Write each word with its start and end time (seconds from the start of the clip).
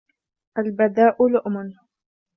الْبَذَاءُ 0.57 1.23
لُؤْمٌ 1.29 1.75